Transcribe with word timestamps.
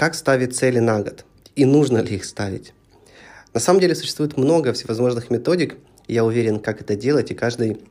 как 0.00 0.14
ставить 0.14 0.56
цели 0.56 0.78
на 0.78 1.00
год 1.00 1.26
и 1.54 1.66
нужно 1.66 1.98
ли 1.98 2.16
их 2.16 2.24
ставить. 2.24 2.72
На 3.52 3.60
самом 3.60 3.80
деле 3.80 3.94
существует 3.94 4.38
много 4.38 4.72
всевозможных 4.72 5.28
методик, 5.28 5.76
я 6.08 6.24
уверен, 6.24 6.58
как 6.58 6.80
это 6.80 6.96
делать, 6.96 7.30
и 7.30 7.34
каждый 7.34 7.82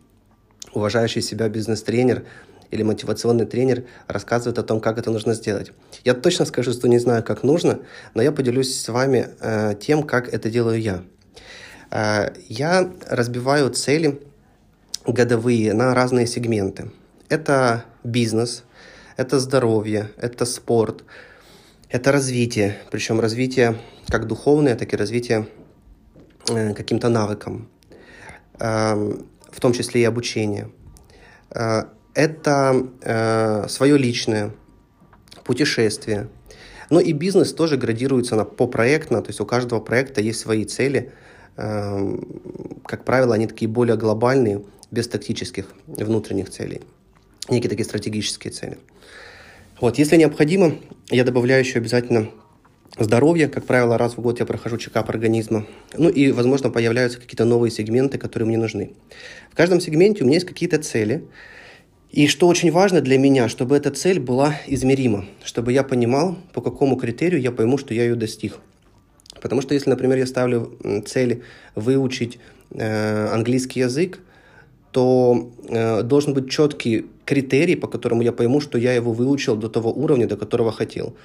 уважающий 0.74 1.22
себя 1.22 1.50
бизнес-тренер 1.50 2.26
или 2.72 2.82
мотивационный 2.82 3.46
тренер 3.46 3.84
рассказывает 4.08 4.58
о 4.58 4.64
том, 4.64 4.82
как 4.82 4.98
это 4.98 5.12
нужно 5.12 5.36
сделать. 5.36 5.72
Я 6.04 6.16
точно 6.16 6.46
скажу, 6.46 6.74
что 6.74 6.88
не 6.88 6.98
знаю, 6.98 7.24
как 7.24 7.44
нужно, 7.44 7.82
но 8.16 8.24
я 8.24 8.32
поделюсь 8.32 8.76
с 8.76 8.88
вами 8.90 9.28
э, 9.40 9.76
тем, 9.80 10.02
как 10.02 10.34
это 10.34 10.50
делаю 10.50 10.82
я. 10.82 11.04
Э, 11.92 12.32
я 12.48 12.92
разбиваю 13.08 13.70
цели 13.70 14.20
годовые 15.06 15.74
на 15.74 15.94
разные 15.94 16.26
сегменты. 16.26 16.90
Это 17.30 17.86
бизнес, 18.04 18.64
это 19.16 19.40
здоровье, 19.40 20.10
это 20.18 20.46
спорт, 20.46 21.04
это 21.90 22.12
развитие, 22.12 22.78
причем 22.92 23.20
развитие 23.20 23.78
как 24.08 24.28
духовное, 24.28 24.76
так 24.76 24.94
и 24.94 24.98
развитие 24.98 25.48
э, 26.48 26.74
каким-то 26.74 27.10
навыкам, 27.10 27.68
э, 28.60 29.18
в 29.52 29.60
том 29.60 29.74
числе 29.74 30.02
и 30.02 30.06
обучение. 30.06 30.70
Э, 31.50 31.86
это 32.14 32.88
э, 33.02 33.68
свое 33.68 33.98
личное 33.98 34.52
путешествие. 35.44 36.28
Но 36.90 37.00
и 37.00 37.12
бизнес 37.14 37.54
тоже 37.54 37.78
градируется 37.78 38.36
на, 38.36 38.46
по 38.46 38.68
проектно, 38.68 39.22
то 39.22 39.30
есть 39.30 39.40
у 39.40 39.46
каждого 39.46 39.80
проекта 39.80 40.22
есть 40.22 40.40
свои 40.40 40.66
цели. 40.66 41.12
Э, 41.58 42.18
как 42.86 43.04
правило, 43.04 43.34
они 43.36 43.48
такие 43.48 43.70
более 43.70 43.98
глобальные, 43.98 44.64
без 44.92 45.08
тактических 45.08 45.68
внутренних 45.88 46.50
целей. 46.50 46.82
Некие 47.48 47.70
такие 47.70 47.86
стратегические 47.86 48.52
цели. 48.52 48.78
Вот, 49.82 49.98
если 49.98 50.18
необходимо, 50.18 50.76
я 51.10 51.24
добавляю 51.24 51.64
еще 51.64 51.80
обязательно 51.80 52.30
здоровье. 52.98 53.48
Как 53.48 53.66
правило, 53.66 53.98
раз 53.98 54.18
в 54.18 54.22
год 54.22 54.40
я 54.40 54.46
прохожу 54.46 54.78
чекап 54.78 55.10
организма. 55.10 55.66
Ну 55.98 56.10
и, 56.10 56.32
возможно, 56.32 56.70
появляются 56.70 57.20
какие-то 57.20 57.46
новые 57.46 57.72
сегменты, 57.72 58.18
которые 58.18 58.48
мне 58.48 58.58
нужны. 58.58 58.92
В 59.50 59.56
каждом 59.56 59.80
сегменте 59.80 60.24
у 60.24 60.26
меня 60.26 60.36
есть 60.36 60.46
какие-то 60.46 60.80
цели. 60.80 61.24
И 62.12 62.28
что 62.28 62.48
очень 62.48 62.72
важно 62.72 63.00
для 63.00 63.18
меня, 63.18 63.48
чтобы 63.48 63.78
эта 63.78 63.92
цель 63.92 64.20
была 64.20 64.56
измерима, 64.68 65.26
чтобы 65.46 65.72
я 65.72 65.84
понимал, 65.84 66.38
по 66.54 66.62
какому 66.62 66.98
критерию 66.98 67.40
я 67.40 67.52
пойму, 67.52 67.78
что 67.78 67.94
я 67.94 68.04
ее 68.04 68.16
достиг. 68.16 68.58
Потому 69.42 69.62
что 69.62 69.74
если, 69.76 69.90
например, 69.92 70.18
я 70.18 70.26
ставлю 70.26 70.78
цель 71.06 71.44
выучить 71.76 72.40
э, 72.72 73.28
английский 73.28 73.80
язык, 73.80 74.20
то 74.92 75.52
э, 75.68 76.04
должен 76.04 76.34
быть 76.34 76.50
четкий 76.50 77.06
критерий, 77.26 77.76
по 77.76 77.88
которому 77.88 78.24
я 78.24 78.32
пойму, 78.32 78.62
что 78.62 78.78
я 78.78 78.94
его 78.94 79.14
выучил 79.14 79.56
до 79.56 79.70
того 79.70 79.92
уровня, 79.92 80.28
до 80.28 80.38
которого 80.38 80.72
хотел. 80.72 81.16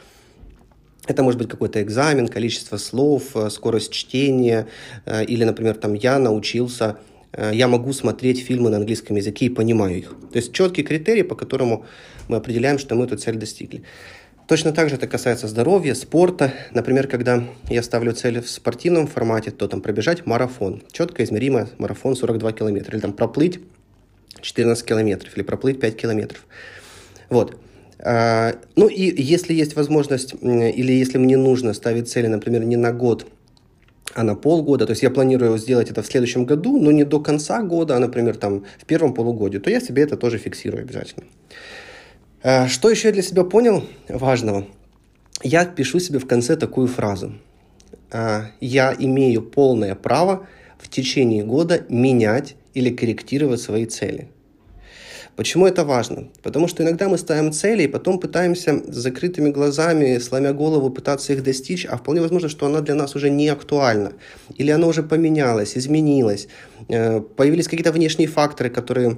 Это 1.06 1.22
может 1.22 1.38
быть 1.38 1.48
какой-то 1.48 1.82
экзамен, 1.82 2.28
количество 2.28 2.78
слов, 2.78 3.36
э, 3.36 3.50
скорость 3.50 3.92
чтения, 3.92 4.66
э, 5.06 5.24
или, 5.24 5.44
например, 5.44 5.74
там 5.74 5.94
я 5.94 6.18
научился, 6.18 6.96
э, 7.32 7.52
я 7.54 7.68
могу 7.68 7.92
смотреть 7.92 8.44
фильмы 8.44 8.70
на 8.70 8.76
английском 8.76 9.16
языке 9.16 9.46
и 9.46 9.48
понимаю 9.48 9.98
их. 9.98 10.14
То 10.32 10.38
есть 10.38 10.52
четкий 10.52 10.82
критерий, 10.82 11.22
по 11.22 11.34
которому 11.34 11.84
мы 12.28 12.36
определяем, 12.36 12.78
что 12.78 12.94
мы 12.94 13.04
эту 13.04 13.16
цель 13.16 13.36
достигли. 13.36 13.82
Точно 14.46 14.72
так 14.72 14.90
же 14.90 14.96
это 14.96 15.06
касается 15.06 15.48
здоровья, 15.48 15.94
спорта. 15.94 16.52
Например, 16.72 17.06
когда 17.06 17.44
я 17.70 17.82
ставлю 17.82 18.12
цель 18.12 18.40
в 18.42 18.50
спортивном 18.50 19.06
формате, 19.06 19.50
то 19.50 19.66
там 19.68 19.80
пробежать 19.80 20.26
марафон. 20.26 20.82
Четко 20.92 21.24
измеримый 21.24 21.68
марафон 21.78 22.14
42 22.14 22.52
километра. 22.52 22.92
Или 22.92 23.00
там 23.00 23.14
проплыть 23.14 23.60
14 24.42 24.84
километров. 24.84 25.34
Или 25.34 25.44
проплыть 25.44 25.80
5 25.80 25.96
километров. 25.96 26.46
Вот. 27.30 27.56
А, 28.00 28.54
ну 28.76 28.88
и 28.88 29.22
если 29.22 29.54
есть 29.54 29.76
возможность, 29.76 30.34
или 30.42 30.92
если 30.92 31.16
мне 31.16 31.38
нужно 31.38 31.72
ставить 31.72 32.10
цели, 32.10 32.26
например, 32.26 32.64
не 32.64 32.76
на 32.76 32.92
год, 32.92 33.26
а 34.14 34.22
на 34.24 34.34
полгода, 34.34 34.84
то 34.84 34.90
есть 34.90 35.02
я 35.02 35.10
планирую 35.10 35.56
сделать 35.56 35.90
это 35.90 36.02
в 36.02 36.06
следующем 36.06 36.44
году, 36.44 36.78
но 36.78 36.92
не 36.92 37.04
до 37.04 37.18
конца 37.18 37.62
года, 37.62 37.96
а, 37.96 37.98
например, 37.98 38.36
там 38.36 38.66
в 38.78 38.84
первом 38.84 39.14
полугодии, 39.14 39.56
то 39.56 39.70
я 39.70 39.80
себе 39.80 40.02
это 40.02 40.18
тоже 40.18 40.36
фиксирую 40.36 40.82
обязательно. 40.82 41.24
Э, 42.44 42.68
что 42.68 42.90
еще 42.90 43.08
я 43.08 43.12
для 43.12 43.22
себя 43.22 43.42
понял 43.42 43.84
важного? 44.08 44.66
Я 45.42 45.64
пишу 45.64 45.98
себе 45.98 46.18
в 46.18 46.26
конце 46.26 46.56
такую 46.56 46.88
фразу. 46.88 47.32
Э, 48.12 48.42
я 48.60 48.94
имею 48.98 49.42
полное 49.42 49.94
право 49.94 50.46
в 50.78 50.88
течение 50.90 51.42
года 51.42 51.86
менять 51.88 52.54
или 52.74 52.90
корректировать 52.90 53.60
свои 53.60 53.86
цели. 53.86 54.28
Почему 55.36 55.66
это 55.66 55.84
важно? 55.84 56.28
Потому 56.42 56.68
что 56.68 56.82
иногда 56.82 57.08
мы 57.08 57.16
ставим 57.16 57.50
цели 57.50 57.84
и 57.84 57.88
потом 57.88 58.20
пытаемся 58.20 58.82
с 58.86 58.94
закрытыми 58.94 59.48
глазами, 59.48 60.18
сломя 60.18 60.52
голову, 60.52 60.90
пытаться 60.90 61.32
их 61.32 61.42
достичь, 61.42 61.86
а 61.86 61.96
вполне 61.96 62.20
возможно, 62.20 62.50
что 62.50 62.66
она 62.66 62.82
для 62.82 62.94
нас 62.94 63.16
уже 63.16 63.30
не 63.30 63.48
актуальна. 63.48 64.12
Или 64.54 64.70
она 64.70 64.86
уже 64.86 65.02
поменялась, 65.02 65.78
изменилась. 65.78 66.48
Э, 66.88 67.20
появились 67.20 67.68
какие-то 67.68 67.92
внешние 67.92 68.28
факторы, 68.28 68.68
которые 68.68 69.16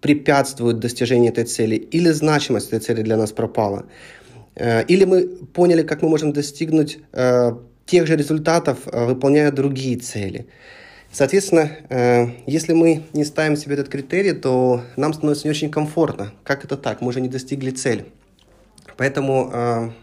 препятствуют 0.00 0.78
достижению 0.78 1.32
этой 1.32 1.44
цели, 1.44 1.74
или 1.76 2.10
значимость 2.10 2.68
этой 2.68 2.80
цели 2.80 3.02
для 3.02 3.16
нас 3.16 3.32
пропала. 3.32 3.86
Э, 4.56 4.84
или 4.84 5.04
мы 5.04 5.26
поняли, 5.52 5.82
как 5.82 6.02
мы 6.02 6.08
можем 6.08 6.32
достигнуть 6.32 6.98
э, 7.12 7.52
тех 7.84 8.06
же 8.06 8.16
результатов, 8.16 8.78
э, 8.86 9.06
выполняя 9.06 9.50
другие 9.52 9.98
цели. 9.98 10.46
Соответственно, 11.12 11.70
если 12.46 12.74
мы 12.74 13.04
не 13.14 13.24
ставим 13.24 13.56
себе 13.56 13.74
этот 13.74 13.88
критерий, 13.88 14.32
то 14.32 14.82
нам 14.96 15.14
становится 15.14 15.46
не 15.46 15.50
очень 15.50 15.70
комфортно. 15.70 16.32
Как 16.42 16.64
это 16.64 16.76
так? 16.76 17.00
Мы 17.00 17.08
уже 17.08 17.22
не 17.22 17.28
достигли 17.28 17.70
цели. 17.70 18.06
Поэтому 18.98 19.94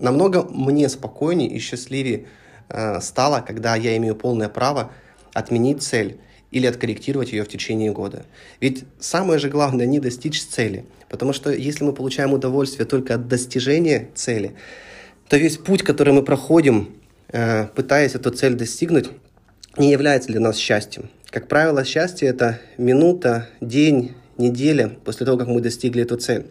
намного 0.00 0.42
мне 0.42 0.88
спокойнее 0.88 1.50
и 1.50 1.58
счастливее 1.60 2.24
стало, 3.00 3.44
когда 3.46 3.76
я 3.76 3.96
имею 3.98 4.16
полное 4.16 4.48
право 4.48 4.90
отменить 5.34 5.82
цель 5.82 6.18
или 6.50 6.66
откорректировать 6.66 7.32
ее 7.32 7.44
в 7.44 7.48
течение 7.48 7.92
года. 7.92 8.24
Ведь 8.60 8.84
самое 8.98 9.38
же 9.38 9.48
главное 9.48 9.86
не 9.86 10.00
достичь 10.00 10.42
цели, 10.42 10.84
потому 11.08 11.32
что 11.32 11.52
если 11.52 11.84
мы 11.84 11.92
получаем 11.92 12.32
удовольствие 12.32 12.86
только 12.86 13.14
от 13.14 13.28
достижения 13.28 14.08
цели, 14.14 14.52
то 15.28 15.36
весь 15.36 15.58
путь, 15.58 15.82
который 15.82 16.12
мы 16.12 16.22
проходим, 16.22 16.90
э, 17.28 17.66
пытаясь 17.74 18.14
эту 18.14 18.30
цель 18.30 18.54
достигнуть, 18.54 19.10
не 19.76 19.92
является 19.92 20.28
для 20.28 20.40
нас 20.40 20.56
счастьем. 20.56 21.08
Как 21.30 21.46
правило, 21.46 21.84
счастье– 21.84 22.28
это 22.30 22.60
минута, 22.76 23.48
день, 23.60 24.14
неделя 24.36 24.90
после 25.04 25.26
того, 25.26 25.38
как 25.38 25.46
мы 25.46 25.60
достигли 25.60 26.02
эту 26.02 26.16
цель. 26.16 26.46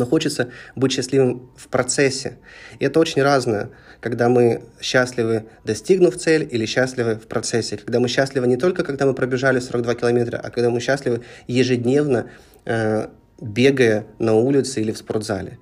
Но 0.00 0.06
хочется 0.06 0.48
быть 0.76 0.92
счастливым 0.92 1.50
в 1.58 1.68
процессе. 1.68 2.38
И 2.78 2.86
это 2.86 2.98
очень 3.00 3.20
разное, 3.20 3.68
когда 4.00 4.30
мы 4.30 4.62
счастливы, 4.80 5.44
достигнув 5.62 6.16
цель, 6.16 6.48
или 6.50 6.64
счастливы 6.64 7.16
в 7.16 7.26
процессе. 7.26 7.76
Когда 7.76 8.00
мы 8.00 8.08
счастливы 8.08 8.46
не 8.46 8.56
только, 8.56 8.82
когда 8.82 9.04
мы 9.04 9.12
пробежали 9.12 9.60
42 9.60 9.94
километра, 9.96 10.38
а 10.38 10.48
когда 10.48 10.70
мы 10.70 10.80
счастливы 10.80 11.20
ежедневно, 11.46 12.30
э, 12.64 13.08
бегая 13.42 14.06
на 14.18 14.32
улице 14.32 14.80
или 14.80 14.90
в 14.90 14.96
спортзале. 14.96 15.58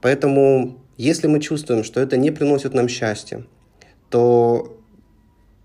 Поэтому, 0.00 0.82
если 0.96 1.26
мы 1.26 1.38
чувствуем, 1.38 1.84
что 1.84 2.00
это 2.00 2.16
не 2.16 2.30
приносит 2.30 2.72
нам 2.72 2.88
счастья, 2.88 3.44
то 4.08 4.80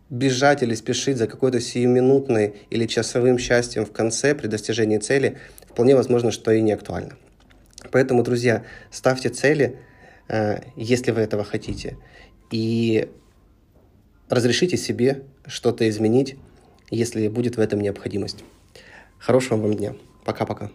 бежать 0.10 0.62
или 0.62 0.76
спешить 0.76 1.16
за 1.16 1.28
какой-то 1.28 1.62
сиюминутной 1.62 2.54
или 2.70 2.86
часовым 2.86 3.38
счастьем 3.40 3.86
в 3.86 3.94
конце 3.94 4.36
при 4.36 4.48
достижении 4.48 4.98
цели 4.98 5.38
вполне 5.70 5.96
возможно, 5.96 6.32
что 6.32 6.52
и 6.52 6.62
не 6.62 6.74
актуально. 6.74 7.18
Поэтому, 7.94 8.24
друзья, 8.24 8.66
ставьте 8.90 9.30
цели, 9.30 9.78
э, 10.28 10.64
если 10.76 11.12
вы 11.12 11.22
этого 11.22 11.44
хотите, 11.44 11.96
и 12.50 13.08
разрешите 14.30 14.78
себе 14.78 15.22
что-то 15.46 15.88
изменить, 15.88 16.36
если 16.90 17.28
будет 17.28 17.58
в 17.58 17.60
этом 17.60 17.82
необходимость. 17.82 18.44
Хорошего 19.20 19.58
вам 19.58 19.76
дня. 19.76 19.96
Пока-пока. 20.26 20.72